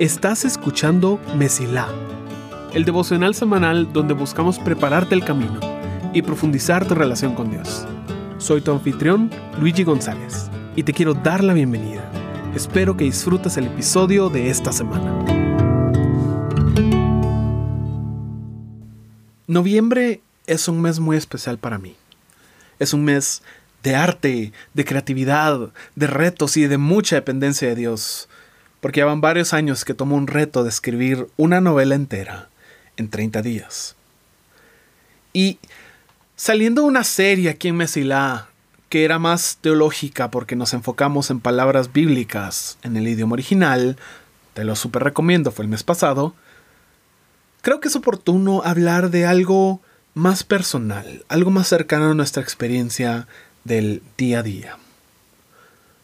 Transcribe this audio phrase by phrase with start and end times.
[0.00, 1.86] Estás escuchando Mesilá,
[2.72, 5.60] el devocional semanal donde buscamos prepararte el camino
[6.14, 7.86] y profundizar tu relación con Dios.
[8.38, 9.30] Soy tu anfitrión,
[9.60, 12.02] Luigi González, y te quiero dar la bienvenida.
[12.54, 15.22] Espero que disfrutes el episodio de esta semana.
[19.46, 21.94] Noviembre es un mes muy especial para mí.
[22.78, 23.42] Es un mes
[23.82, 28.28] de arte, de creatividad, de retos y de mucha dependencia de Dios
[28.80, 32.48] porque ya van varios años que tomo un reto de escribir una novela entera
[32.96, 33.96] en 30 días.
[35.32, 35.58] Y
[36.34, 38.48] saliendo de una serie aquí en Mesilá,
[38.88, 43.96] que era más teológica porque nos enfocamos en palabras bíblicas en el idioma original,
[44.54, 46.34] te lo super recomiendo, fue el mes pasado,
[47.60, 49.80] creo que es oportuno hablar de algo
[50.14, 53.28] más personal, algo más cercano a nuestra experiencia
[53.64, 54.78] del día a día.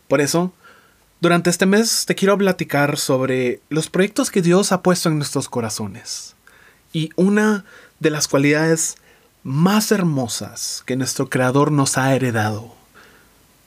[0.09, 0.53] Por eso,
[1.21, 5.49] durante este mes te quiero platicar sobre los proyectos que Dios ha puesto en nuestros
[5.49, 6.35] corazones.
[6.93, 7.65] Y una
[8.01, 8.97] de las cualidades
[9.43, 12.75] más hermosas que nuestro Creador nos ha heredado,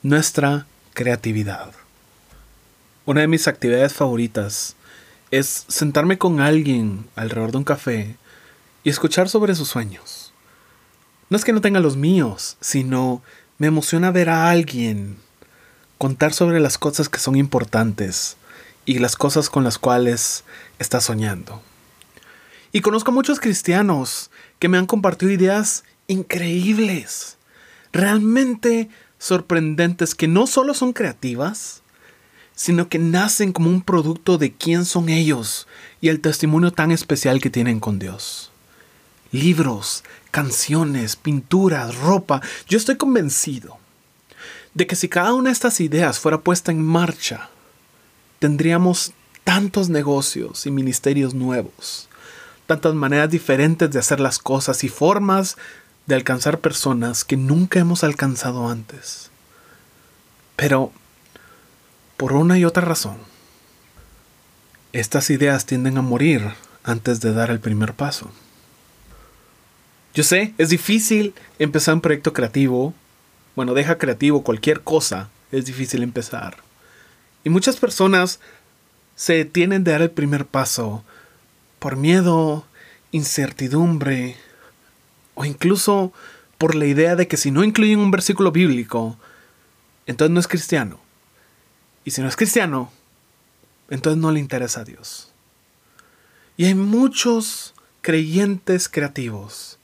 [0.02, 1.72] nuestra creatividad.
[3.06, 4.76] Una de mis actividades favoritas
[5.30, 8.16] es sentarme con alguien alrededor de un café
[8.84, 10.32] y escuchar sobre sus sueños.
[11.28, 13.22] No es que no tenga los míos, sino
[13.60, 15.18] me emociona ver a alguien
[15.98, 18.38] contar sobre las cosas que son importantes
[18.86, 20.44] y las cosas con las cuales
[20.78, 21.60] estás soñando.
[22.72, 27.36] Y conozco muchos cristianos que me han compartido ideas increíbles,
[27.92, 28.88] realmente
[29.18, 31.82] sorprendentes, que no solo son creativas,
[32.54, 35.68] sino que nacen como un producto de quién son ellos
[36.00, 38.49] y el testimonio tan especial que tienen con Dios.
[39.32, 43.78] Libros, canciones, pinturas, ropa, yo estoy convencido
[44.74, 47.50] de que si cada una de estas ideas fuera puesta en marcha,
[48.38, 49.12] tendríamos
[49.44, 52.08] tantos negocios y ministerios nuevos,
[52.66, 55.56] tantas maneras diferentes de hacer las cosas y formas
[56.06, 59.30] de alcanzar personas que nunca hemos alcanzado antes.
[60.56, 60.92] Pero,
[62.16, 63.16] por una y otra razón,
[64.92, 66.42] estas ideas tienden a morir
[66.82, 68.30] antes de dar el primer paso.
[70.14, 72.94] Yo sé, es difícil empezar un proyecto creativo
[73.56, 76.56] bueno, deja creativo cualquier cosa, es difícil empezar.
[77.44, 78.40] Y muchas personas
[79.16, 81.04] se detienen de dar el primer paso
[81.78, 82.64] por miedo,
[83.12, 84.36] incertidumbre
[85.34, 86.12] o incluso
[86.58, 89.18] por la idea de que si no incluyen un versículo bíblico,
[90.06, 91.00] entonces no es cristiano.
[92.04, 92.92] Y si no es cristiano,
[93.90, 95.32] entonces no le interesa a Dios.
[96.56, 99.79] Y hay muchos creyentes creativos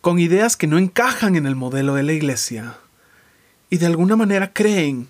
[0.00, 2.76] con ideas que no encajan en el modelo de la iglesia
[3.68, 5.08] y de alguna manera creen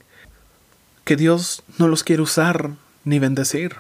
[1.04, 2.70] que Dios no los quiere usar
[3.04, 3.76] ni bendecir.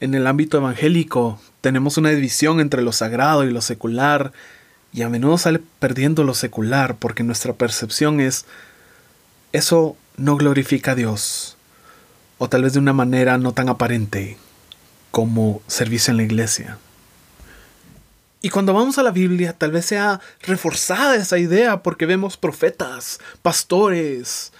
[0.00, 4.32] En el ámbito evangélico tenemos una división entre lo sagrado y lo secular,
[4.92, 8.44] y a menudo sale perdiendo lo secular porque nuestra percepción es
[9.52, 11.56] eso no glorifica a Dios,
[12.38, 14.36] o tal vez de una manera no tan aparente
[15.10, 16.78] como servicio en la iglesia.
[18.42, 23.20] Y cuando vamos a la Biblia, tal vez sea reforzada esa idea porque vemos profetas,
[23.40, 24.52] pastores,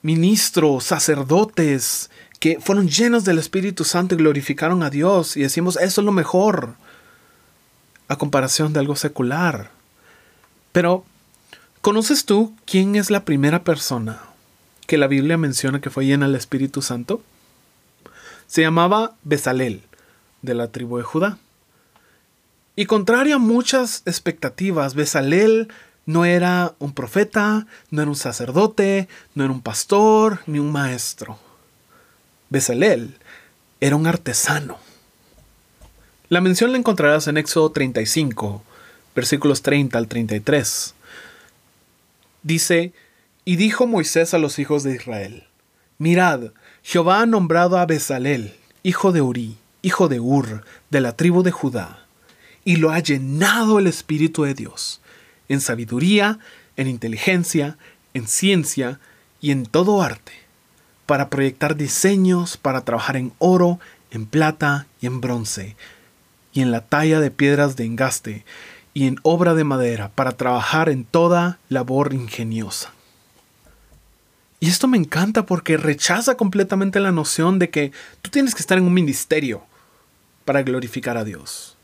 [0.00, 2.08] ministros, sacerdotes,
[2.40, 6.12] que fueron llenos del Espíritu Santo y glorificaron a Dios y decimos, eso es lo
[6.12, 6.76] mejor,
[8.08, 9.70] a comparación de algo secular.
[10.72, 11.04] Pero,
[11.82, 14.22] ¿conoces tú quién es la primera persona
[14.86, 17.22] que la Biblia menciona que fue llena del Espíritu Santo?
[18.46, 19.82] Se llamaba Besalel,
[20.40, 21.38] de la tribu de Judá.
[22.78, 25.66] Y contrario a muchas expectativas, Besalel
[26.06, 31.40] no era un profeta, no era un sacerdote, no era un pastor, ni un maestro.
[32.50, 33.16] Besalel
[33.80, 34.78] era un artesano.
[36.28, 38.62] La mención la encontrarás en Éxodo 35,
[39.12, 40.94] versículos 30 al 33.
[42.44, 42.92] Dice,
[43.44, 45.48] y dijo Moisés a los hijos de Israel,
[45.98, 46.52] Mirad,
[46.84, 48.54] Jehová ha nombrado a Besalel,
[48.84, 52.04] hijo de Uri, hijo de Ur, de la tribu de Judá
[52.68, 55.00] y lo ha llenado el Espíritu de Dios,
[55.48, 56.38] en sabiduría,
[56.76, 57.78] en inteligencia,
[58.12, 59.00] en ciencia
[59.40, 60.32] y en todo arte,
[61.06, 63.80] para proyectar diseños, para trabajar en oro,
[64.10, 65.76] en plata y en bronce,
[66.52, 68.44] y en la talla de piedras de engaste,
[68.92, 72.92] y en obra de madera, para trabajar en toda labor ingeniosa.
[74.60, 78.76] Y esto me encanta porque rechaza completamente la noción de que tú tienes que estar
[78.76, 79.62] en un ministerio
[80.44, 81.77] para glorificar a Dios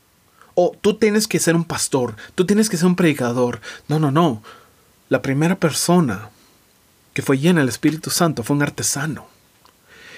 [0.55, 3.61] o tú tienes que ser un pastor, tú tienes que ser un predicador.
[3.87, 4.41] No, no, no.
[5.09, 6.29] La primera persona
[7.15, 9.25] que fue llena del Espíritu Santo, fue un artesano.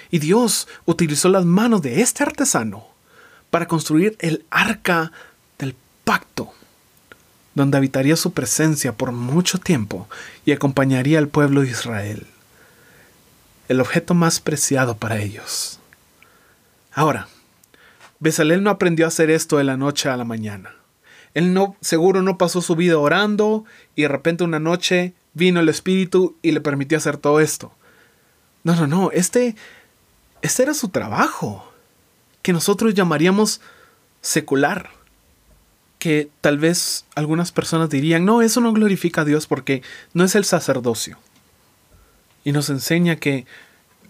[0.10, 2.88] Y Dios utilizó las manos de este artesano
[3.52, 5.12] para construir el arca
[5.60, 6.52] del pacto,
[7.54, 10.10] donde habitaría su presencia por mucho tiempo
[10.44, 12.26] y acompañaría al pueblo de Israel,
[13.68, 15.80] el objeto más preciado para ellos.
[16.94, 17.28] Ahora,
[18.20, 20.76] Besalel no aprendió a hacer esto de la noche a la mañana.
[21.34, 23.66] Él no, seguro no pasó su vida orando
[23.96, 27.72] y de repente una noche vino el Espíritu y le permitió hacer todo esto.
[28.64, 29.56] No, no, no, este,
[30.42, 31.72] este era su trabajo,
[32.42, 33.62] que nosotros llamaríamos
[34.22, 34.90] secular.
[36.00, 39.82] Que tal vez algunas personas dirían, no, eso no glorifica a Dios porque
[40.14, 41.18] no es el sacerdocio.
[42.44, 43.46] Y nos enseña que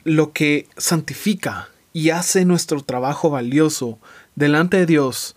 [0.03, 3.99] lo que santifica y hace nuestro trabajo valioso
[4.35, 5.35] delante de Dios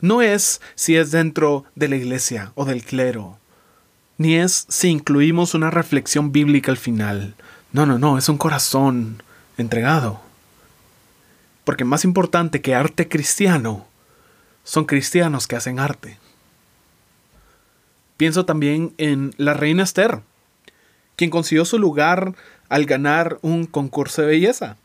[0.00, 3.38] no es si es dentro de la iglesia o del clero,
[4.18, 7.34] ni es si incluimos una reflexión bíblica al final.
[7.72, 9.22] No, no, no, es un corazón
[9.56, 10.20] entregado.
[11.64, 13.86] Porque más importante que arte cristiano,
[14.64, 16.18] son cristianos que hacen arte.
[18.16, 20.20] Pienso también en la reina Esther,
[21.16, 22.34] quien consiguió su lugar
[22.68, 24.76] al ganar un concurso de belleza.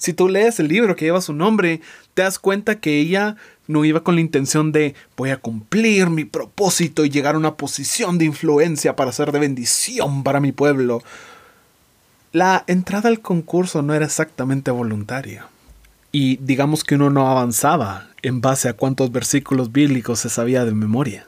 [0.00, 1.82] Si tú lees el libro que lleva su nombre,
[2.14, 3.36] te das cuenta que ella
[3.66, 7.56] no iba con la intención de voy a cumplir mi propósito y llegar a una
[7.56, 11.02] posición de influencia para ser de bendición para mi pueblo.
[12.32, 15.48] La entrada al concurso no era exactamente voluntaria.
[16.12, 20.72] Y digamos que uno no avanzaba en base a cuántos versículos bíblicos se sabía de
[20.72, 21.26] memoria.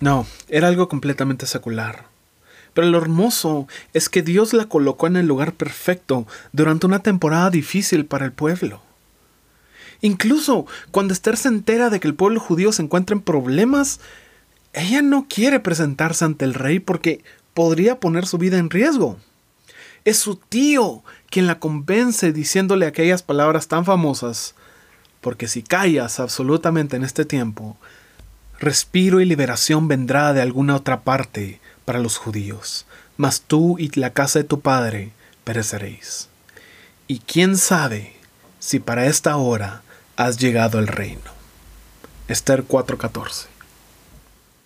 [0.00, 2.06] No, era algo completamente secular.
[2.74, 7.50] Pero lo hermoso es que Dios la colocó en el lugar perfecto durante una temporada
[7.50, 8.82] difícil para el pueblo.
[10.00, 14.00] Incluso cuando Esther se entera de que el pueblo judío se encuentra en problemas,
[14.74, 17.22] ella no quiere presentarse ante el rey porque
[17.54, 19.18] podría poner su vida en riesgo.
[20.04, 24.54] Es su tío quien la convence diciéndole aquellas palabras tan famosas,
[25.20, 27.78] porque si callas absolutamente en este tiempo,
[28.58, 32.86] respiro y liberación vendrá de alguna otra parte para los judíos,
[33.16, 35.12] mas tú y la casa de tu padre
[35.44, 36.28] pereceréis.
[37.06, 38.16] Y quién sabe
[38.58, 39.82] si para esta hora
[40.16, 41.34] has llegado al reino.
[42.28, 43.46] Esther 4:14.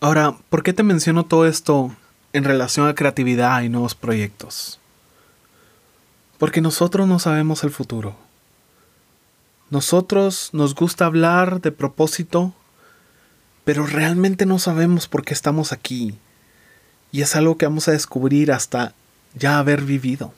[0.00, 1.94] Ahora, ¿por qué te menciono todo esto
[2.32, 4.79] en relación a creatividad y nuevos proyectos?
[6.38, 8.15] Porque nosotros no sabemos el futuro.
[9.70, 12.55] Nosotros nos gusta hablar de propósito,
[13.65, 16.17] pero realmente no sabemos por qué estamos aquí.
[17.12, 18.94] Y es algo que vamos a descubrir hasta
[19.34, 20.34] ya haber vivido.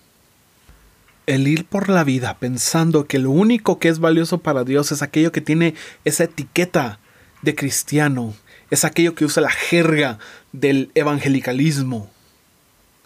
[1.26, 5.02] El ir por la vida pensando que lo único que es valioso para Dios es
[5.02, 5.75] aquello que tiene
[6.05, 6.99] esa etiqueta
[7.43, 8.34] de cristiano,
[8.70, 10.19] es aquello que usa la jerga
[10.52, 12.11] del evangelicalismo,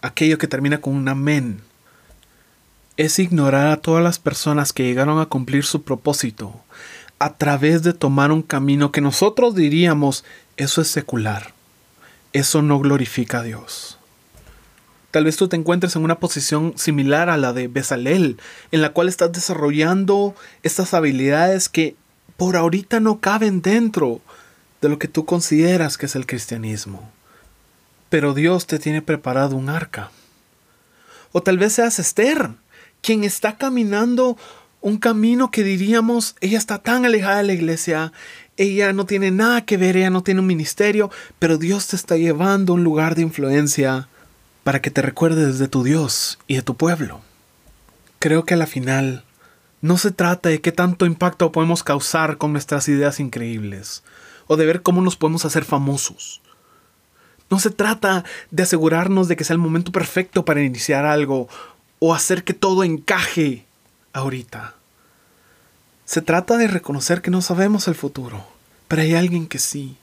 [0.02, 1.61] aquello que termina con un amén,
[2.96, 6.62] es ignorar a todas las personas que llegaron a cumplir su propósito
[7.19, 10.25] a través de tomar un camino que nosotros diríamos
[10.56, 11.53] eso es secular,
[12.34, 13.98] eso no glorifica a Dios.
[15.12, 18.36] Tal vez tú te encuentres en una posición similar a la de Besalel,
[18.72, 20.34] en la cual estás desarrollando
[20.64, 21.94] estas habilidades que
[22.36, 24.20] por ahorita no caben dentro
[24.82, 27.10] de lo que tú consideras que es el cristianismo.
[28.10, 30.10] Pero Dios te tiene preparado un arca.
[31.30, 32.50] O tal vez seas Esther,
[33.00, 34.37] quien está caminando
[34.80, 38.12] un camino que diríamos, ella está tan alejada de la iglesia,
[38.56, 42.16] ella no tiene nada que ver, ella no tiene un ministerio, pero Dios te está
[42.16, 44.08] llevando a un lugar de influencia
[44.62, 47.20] para que te recuerdes de tu Dios y de tu pueblo.
[48.18, 49.25] Creo que a la final
[49.82, 54.02] no se trata de qué tanto impacto podemos causar con nuestras ideas increíbles,
[54.46, 56.40] o de ver cómo nos podemos hacer famosos.
[57.50, 61.49] No se trata de asegurarnos de que sea el momento perfecto para iniciar algo
[61.99, 63.66] o hacer que todo encaje
[64.12, 64.75] ahorita.
[66.04, 68.46] Se trata de reconocer que no sabemos el futuro,
[68.88, 69.96] pero hay alguien que sí.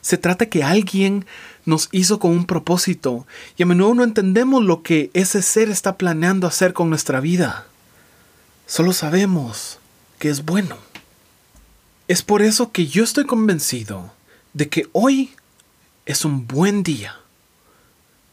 [0.00, 1.26] Se trata que alguien
[1.64, 3.26] nos hizo con un propósito
[3.56, 7.66] y a menudo no entendemos lo que ese ser está planeando hacer con nuestra vida.
[8.66, 9.78] Solo sabemos
[10.18, 10.76] que es bueno.
[12.08, 14.12] Es por eso que yo estoy convencido
[14.54, 15.30] de que hoy
[16.04, 17.16] es un buen día.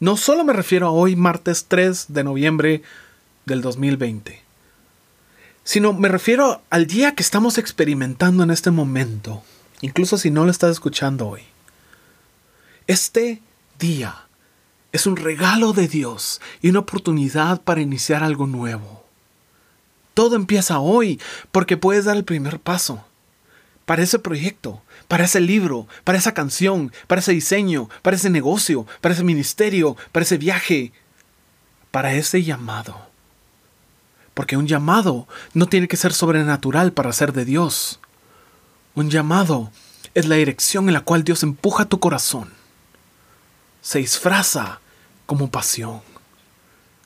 [0.00, 2.82] No solo me refiero a hoy, martes 3 de noviembre
[3.46, 4.42] del 2020,
[5.64, 9.42] sino me refiero al día que estamos experimentando en este momento,
[9.80, 11.42] incluso si no lo estás escuchando hoy.
[12.86, 13.40] Este
[13.78, 14.26] día
[14.92, 19.04] es un regalo de Dios y una oportunidad para iniciar algo nuevo.
[20.14, 21.20] Todo empieza hoy
[21.52, 23.04] porque puedes dar el primer paso.
[23.84, 28.86] Para ese proyecto, para ese libro, para esa canción, para ese diseño, para ese negocio,
[29.00, 30.92] para ese ministerio, para ese viaje,
[31.90, 33.09] para ese llamado.
[34.40, 38.00] Porque un llamado no tiene que ser sobrenatural para ser de Dios.
[38.94, 39.70] Un llamado
[40.14, 42.50] es la dirección en la cual Dios empuja tu corazón.
[43.82, 44.80] Se disfraza
[45.26, 46.00] como pasión,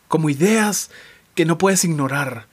[0.07, 0.91] como ideas
[1.35, 2.47] que no puedes ignorar,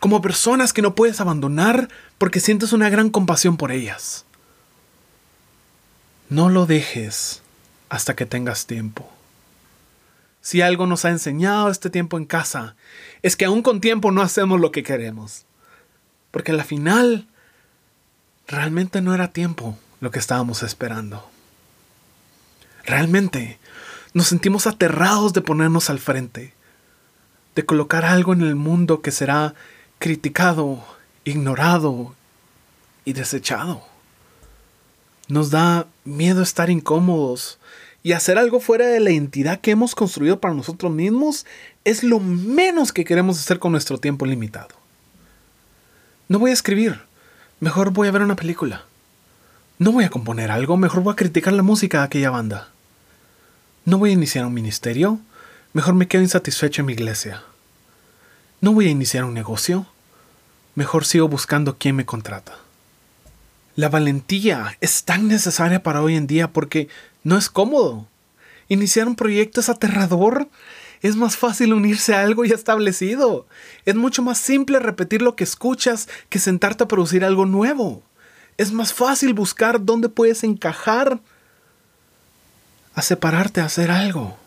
[0.00, 1.88] como personas que no puedes abandonar
[2.18, 4.26] porque sientes una gran compasión por ellas.
[6.28, 7.40] No lo dejes
[7.88, 9.10] hasta que tengas tiempo.
[10.46, 12.76] Si algo nos ha enseñado este tiempo en casa,
[13.22, 15.44] es que aún con tiempo no hacemos lo que queremos.
[16.30, 17.26] Porque al final,
[18.46, 21.28] realmente no era tiempo lo que estábamos esperando.
[22.84, 23.58] Realmente,
[24.14, 26.54] nos sentimos aterrados de ponernos al frente,
[27.56, 29.56] de colocar algo en el mundo que será
[29.98, 30.86] criticado,
[31.24, 32.14] ignorado
[33.04, 33.82] y desechado.
[35.26, 37.58] Nos da miedo estar incómodos
[38.06, 41.44] y hacer algo fuera de la entidad que hemos construido para nosotros mismos
[41.84, 44.76] es lo menos que queremos hacer con nuestro tiempo limitado.
[46.28, 47.00] No voy a escribir,
[47.58, 48.84] mejor voy a ver una película.
[49.80, 52.68] No voy a componer algo, mejor voy a criticar la música de aquella banda.
[53.84, 55.18] No voy a iniciar un ministerio,
[55.72, 57.42] mejor me quedo insatisfecho en mi iglesia.
[58.60, 59.84] No voy a iniciar un negocio,
[60.76, 62.56] mejor sigo buscando quién me contrata.
[63.74, 66.88] La valentía es tan necesaria para hoy en día porque
[67.26, 68.06] no es cómodo.
[68.68, 70.48] Iniciar un proyecto es aterrador.
[71.02, 73.48] Es más fácil unirse a algo ya establecido.
[73.84, 78.00] Es mucho más simple repetir lo que escuchas que sentarte a producir algo nuevo.
[78.58, 81.18] Es más fácil buscar dónde puedes encajar
[82.94, 84.38] a separarte a hacer algo.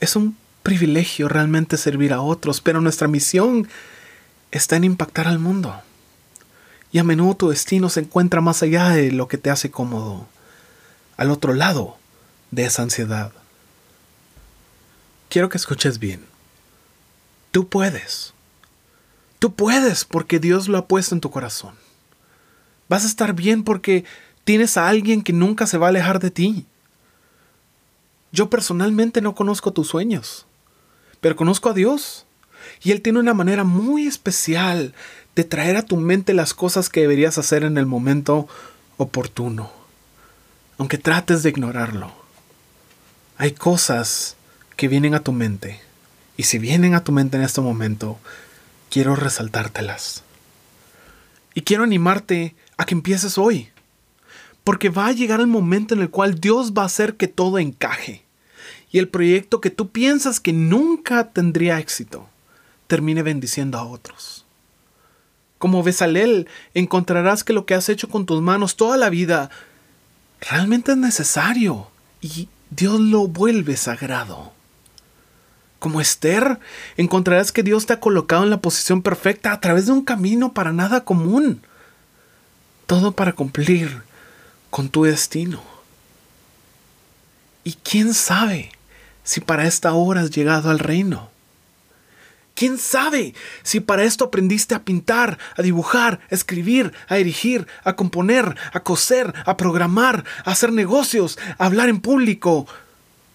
[0.00, 3.68] Es un privilegio realmente servir a otros, pero nuestra misión
[4.50, 5.78] está en impactar al mundo.
[6.90, 10.26] Y a menudo tu destino se encuentra más allá de lo que te hace cómodo,
[11.16, 11.96] al otro lado
[12.50, 13.32] de esa ansiedad.
[15.28, 16.24] Quiero que escuches bien.
[17.50, 18.32] Tú puedes.
[19.38, 21.74] Tú puedes porque Dios lo ha puesto en tu corazón.
[22.88, 24.04] Vas a estar bien porque
[24.44, 26.66] tienes a alguien que nunca se va a alejar de ti.
[28.32, 30.46] Yo personalmente no conozco tus sueños,
[31.20, 32.26] pero conozco a Dios.
[32.82, 34.94] Y Él tiene una manera muy especial
[35.34, 38.48] de traer a tu mente las cosas que deberías hacer en el momento
[38.96, 39.72] oportuno,
[40.78, 42.12] aunque trates de ignorarlo.
[43.36, 44.36] Hay cosas
[44.76, 45.80] que vienen a tu mente,
[46.36, 48.18] y si vienen a tu mente en este momento,
[48.90, 50.22] quiero resaltártelas.
[51.54, 53.68] Y quiero animarte a que empieces hoy.
[54.64, 57.58] Porque va a llegar el momento en el cual Dios va a hacer que todo
[57.58, 58.24] encaje.
[58.90, 62.28] Y el proyecto que tú piensas que nunca tendría éxito,
[62.86, 64.44] termine bendiciendo a otros.
[65.58, 69.50] Como Besalel, encontrarás que lo que has hecho con tus manos toda la vida
[70.42, 71.88] realmente es necesario
[72.20, 74.52] y Dios lo vuelve sagrado.
[75.78, 76.60] Como Esther,
[76.96, 80.52] encontrarás que Dios te ha colocado en la posición perfecta a través de un camino
[80.52, 81.62] para nada común
[82.92, 84.02] todo para cumplir
[84.68, 85.62] con tu destino.
[87.64, 88.70] Y quién sabe
[89.24, 91.30] si para esta hora has llegado al reino.
[92.54, 97.96] ¿Quién sabe si para esto aprendiste a pintar, a dibujar, a escribir, a dirigir, a
[97.96, 102.66] componer, a coser, a programar, a hacer negocios, a hablar en público,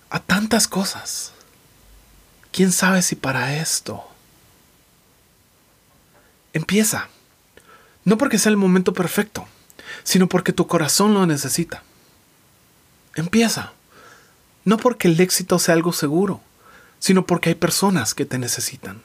[0.10, 1.34] a tantas cosas?
[2.52, 4.04] ¿Quién sabe si para esto?
[6.54, 7.10] Empieza.
[8.04, 9.48] No porque sea el momento perfecto,
[10.04, 11.84] sino porque tu corazón lo necesita.
[13.16, 13.74] Empieza.
[14.64, 16.42] No porque el éxito sea algo seguro,
[17.00, 19.02] sino porque hay personas que te necesitan.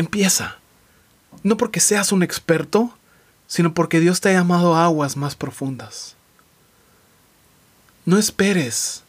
[0.00, 0.56] Empieza.
[1.42, 2.96] No porque seas un experto,
[3.46, 6.16] sino porque Dios te ha llamado a aguas más profundas.
[8.06, 9.02] No esperes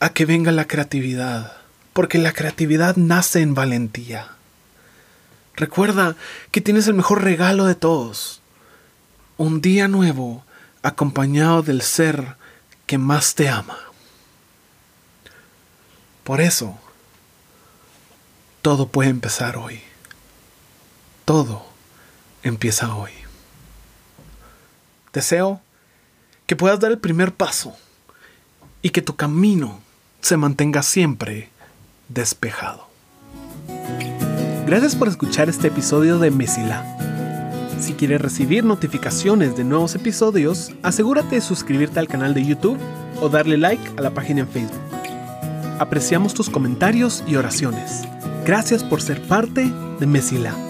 [0.00, 1.52] a que venga la creatividad,
[1.92, 4.32] porque la creatividad nace en valentía.
[5.54, 6.16] Recuerda
[6.50, 8.40] que tienes el mejor regalo de todos.
[9.36, 10.42] Un día nuevo
[10.82, 12.34] acompañado del ser
[12.86, 13.78] que más te ama.
[16.24, 16.76] Por eso,
[18.62, 19.80] todo puede empezar hoy.
[21.28, 21.62] Todo
[22.42, 23.10] empieza hoy.
[25.12, 25.60] Deseo
[26.46, 27.76] que puedas dar el primer paso
[28.80, 29.78] y que tu camino
[30.22, 31.50] se mantenga siempre
[32.08, 32.88] despejado.
[34.64, 36.96] Gracias por escuchar este episodio de Mesila.
[37.78, 42.78] Si quieres recibir notificaciones de nuevos episodios, asegúrate de suscribirte al canal de YouTube
[43.20, 44.80] o darle like a la página en Facebook.
[45.78, 48.04] Apreciamos tus comentarios y oraciones.
[48.46, 49.70] Gracias por ser parte
[50.00, 50.67] de Mesila.